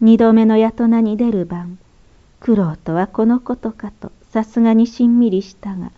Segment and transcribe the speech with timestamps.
[0.00, 1.78] 二度目のやとなに出る晩
[2.40, 5.92] 苦労とはこのことかとさすがにしんみりしたが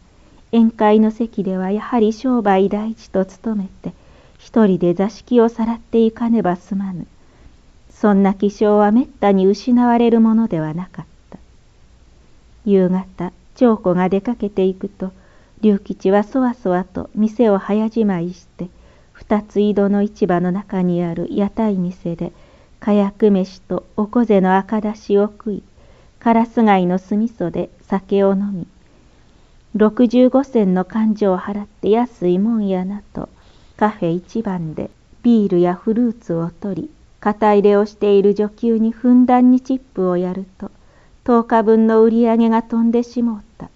[0.53, 3.93] 宴会の席ではやはり商売第一と努めて
[4.39, 7.07] 一人で座敷をさらっていかねばすまぬ。
[7.91, 11.39] そんな気性はめったに失われるものではなかった。
[12.65, 15.13] 夕方長子が出かけていくと
[15.61, 18.69] 龍吉はそわそわと店を早じまいして
[19.13, 22.33] 二つ井戸の市場の中にある屋台店で
[22.85, 25.63] 火薬飯とおこぜの赤だしを食い
[26.19, 28.67] カラス貝の酢味噌で酒を飲み
[29.77, 33.29] 六十五銭の勘定を払って安いもんやなと
[33.77, 34.91] カフェ一番で
[35.23, 36.91] ビールやフルーツを取り
[37.21, 40.73] 肩入れをしている女給にふんだんにチップをやると
[41.25, 43.71] 10日分の売り上げが飛んでしもうた。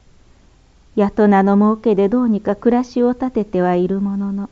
[0.97, 4.51] やとなの儲けでどうにか暮らしを立ててはいるものの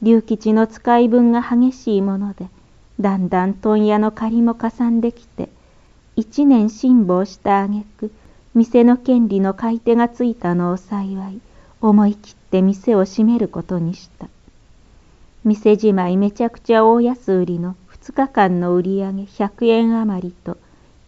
[0.00, 2.46] 龍吉の使い分が激しいもので
[3.00, 5.48] だんだん問屋の借りもかさんできて
[6.16, 8.12] 一年辛抱した挙句
[8.54, 11.40] 店の権利の買い手がついたのを幸い
[11.80, 14.28] 思い切って店を閉めることにした。
[15.42, 20.58] 店じまいめちゃくちゃ大安売りの2日間の売り上げ100円余りと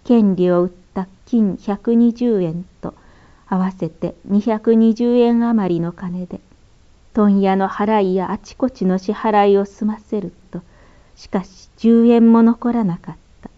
[0.04, 2.94] 権利を売った金120円と
[3.46, 6.40] 合わせて220円余りの金で
[7.12, 10.62] 問屋の払いやあちこちの支払いを済ませると
[11.22, 13.50] しかし10円も残らなかった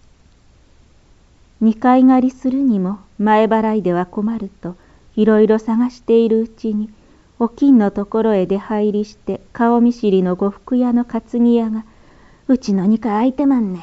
[1.60, 4.76] 二階借りするにも前払いでは困ると
[5.16, 6.90] いろいろ探しているうちに
[7.38, 11.84] お金のところへ出入りして顔見知りの呉服屋の担ぎ屋が
[12.46, 13.80] うちの2階空いてまんね。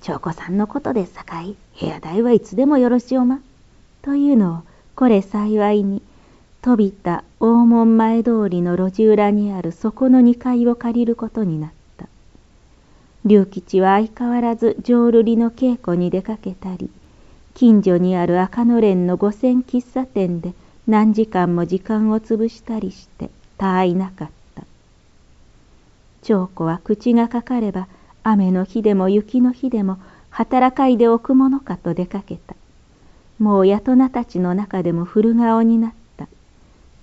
[0.00, 3.38] 長子さんのことでさかい、部屋代はいつでもよろしおま。
[4.02, 4.58] というのを、
[4.96, 6.02] これ幸いに、
[6.62, 11.81] 飛びた大門前通りの路地裏にあるそこの2階を借りることになった。
[13.24, 16.90] 龍吉は相変わらず浄瑠璃の稽古に出かけたり、
[17.54, 20.54] 近所にある赤のれんの五線喫茶店で
[20.88, 24.64] 何時間も時間を潰したりしてたあいなかった。
[26.22, 27.86] 長子は口がかかれば
[28.24, 29.98] 雨の日でも雪の日でも
[30.30, 32.56] 働かいでおくものかと出かけた。
[33.38, 36.26] もう大人たちの中でも古顔になった。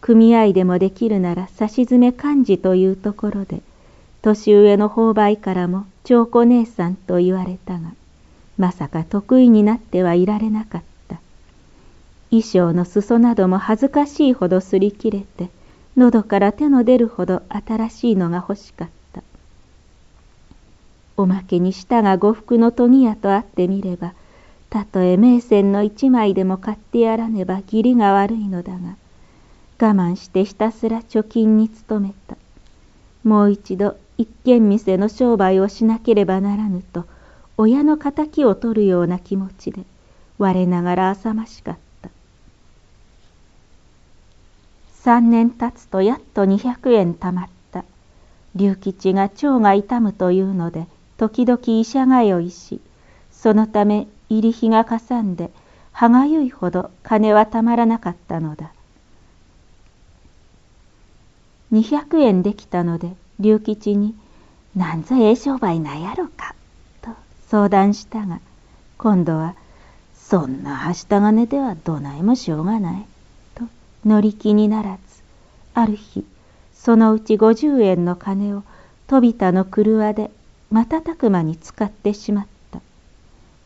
[0.02, 3.62] 組合でもできるなら差し詰め幹事というところで、
[4.22, 7.94] 年上の購買からも長子姉さんと言われたが、
[8.58, 11.20] まさか得意になってはいられなかった。
[12.31, 15.50] 衣装の裾なども恥ずかしいほど擦り切れて、
[15.96, 19.22] 喉から手の出るほど新しいのが欲しかった。
[21.16, 24.14] おまけに舌が呉服の研ぎ屋と会ってみれば
[24.69, 28.96] たとえ名線の一枚でも買ってやらねば義理が悪いのだが
[29.80, 32.38] 我慢してひたすら貯金に努めた
[33.25, 37.06] もう一度一軒店の商売をしなければならぬと
[37.56, 39.84] 親の敵を取るような気持ちで
[40.38, 42.09] 我ながら浅ましかった。
[44.91, 47.85] 三年経つとやっと200円たまった。
[48.57, 52.81] 龍吉が腸が痛むというので時々医者通いし
[53.31, 55.50] そのため入り日がかさんで
[55.94, 58.74] 歯がゆいほど金はたまらなかったのだ。
[61.72, 64.16] 200円できたので龍吉に
[64.76, 66.56] 「なんぞええ商売なんやろか」
[67.02, 67.12] と
[67.48, 68.40] 相談したが
[68.98, 69.56] 今度は
[70.16, 73.06] 「そんなはした金ではどないもしょうがない」
[73.56, 73.64] と
[74.06, 75.24] 乗り気にならず
[75.74, 76.26] ある日
[76.74, 78.64] そのうち50円の金を
[79.08, 80.32] 飛田の車で
[80.72, 82.50] 瞬く間に使ってしまった。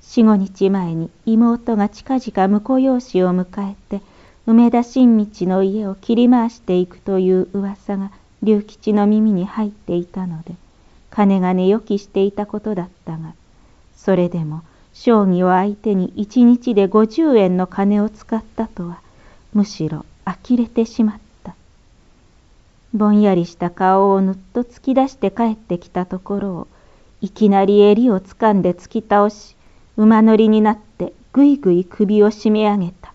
[0.06, 4.03] 四五日前に妹が近々婿養子を迎えて
[4.45, 8.12] 梅田新道の家を切り回していくという噂が
[8.43, 10.53] 龍吉の耳に入っていたので
[11.09, 13.33] 金がね予期していたことだったが
[13.95, 14.61] それでも
[14.93, 18.99] 将棋を相手に一日で50円の金を使ったとは
[19.53, 21.55] むしろ呆れてしまった
[22.93, 26.67] ぼんやりした顔をぬっと突き出して帰ってきたところを
[27.21, 29.55] いきなり襟をつかんで突き倒し
[29.95, 33.13] 馬乗りになってぐいぐい首を締め上げた。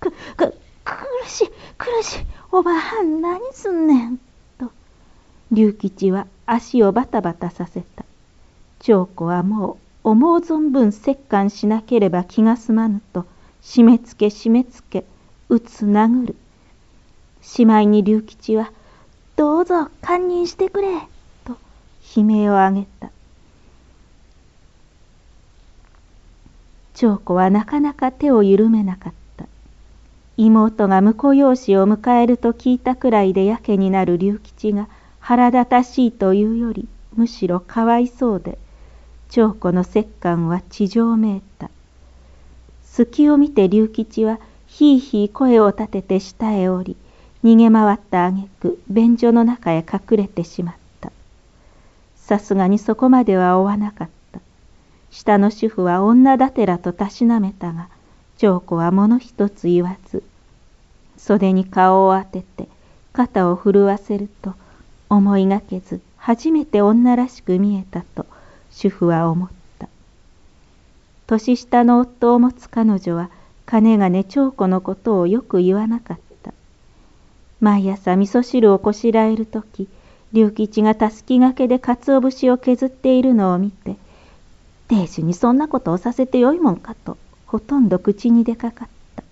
[0.00, 0.54] く、く、
[0.84, 4.27] 苦しい、苦しい、おばはん何すんねん。
[5.50, 8.04] 龍吉は足をバタバタさせた。
[8.80, 13.26] 長子はもう思う存分折檻しなければ気が済まぬと、
[13.62, 15.04] 締めつけ締めつけ、
[15.48, 16.36] 打つ殴る。
[17.42, 18.72] しまいに龍吉は、
[19.36, 21.00] どうぞ堪忍してくれ、
[21.44, 21.56] と
[22.16, 23.10] 悲鳴を上げた。
[26.98, 29.46] 長子はなかなか手を緩めなかった
[30.36, 34.88] 妹が婿養子を迎えると聞いたくらいでやけになる龍吉が
[35.28, 38.56] 腹立たしいというよりむしろかわいそうで
[39.28, 41.68] 長子の折檻は地上めいた。
[42.82, 46.96] 隙を見て龍吉はひいひい声を立てて下へ降り
[47.44, 51.12] 逃げ回った挙句便所の中へ隠れてしまった。
[52.16, 54.40] さすがにそこまでは追わなかった。
[55.10, 57.90] 下の主婦は女だてらとたしなめたが
[58.38, 60.22] 長子は物一つ言わず
[61.18, 62.66] 袖に顔を当てて
[63.12, 64.54] 肩を震わせると
[65.10, 68.26] 思いがけず初めて女らしく見えたと
[68.70, 69.88] 主婦は思った。
[71.26, 73.30] 年下の夫を持つ彼女は
[73.66, 76.52] 金がね長子のことをよく言わなかった。
[77.60, 79.88] 毎朝味噌汁をこしらえる時
[80.32, 83.96] 龍吉がたすきがけで鰹節を削っているのを見て
[84.88, 87.16] 「亭主にそんなことをさせてよいもんか」と
[87.46, 89.22] ほとんど口に出かかった。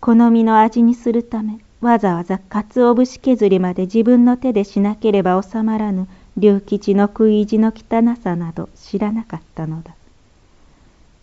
[0.00, 9.94] 好みの味にするためわざわざ鰹節削りまで自分の手でしなければ収まらぬ龍吉の食い意地の汚さなど知らなかったのだ。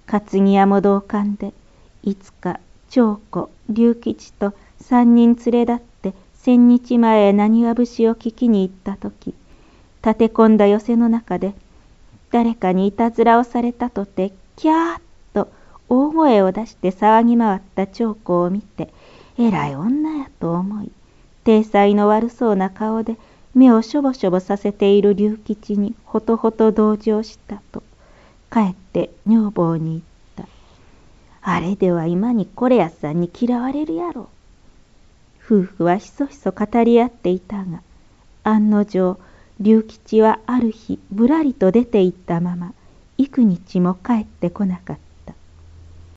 [0.05, 1.53] 担ぎ屋も同感で
[2.03, 2.59] いつか
[2.89, 9.33] 長子龍吉と三人連れ立って千日前へ何わ節を聞きに行った時
[10.06, 11.53] 立て込んだ寄せの中で
[12.31, 14.99] 誰かにいたずらをされたとてキャーッ
[15.33, 15.49] と
[15.88, 18.94] 大声を出して騒ぎ回った長子を見て
[19.38, 20.91] 偉い女やと思い
[21.44, 23.18] 体裁の悪そうな顔で
[23.53, 27.83] 目をしょぼしょぼさせている龍吉にほとほと同情したと
[28.51, 30.01] 帰って女房に
[30.38, 30.47] 言った。
[31.41, 34.30] あれでは今にこれやさんに嫌われるやろ。
[35.44, 37.81] 夫婦はひそひそ語り合っていたが
[38.44, 39.18] 案の定
[39.59, 42.74] 龍吉はある日ぶらりと出て行ったまま
[43.18, 45.12] 幾日も帰ってこなかった。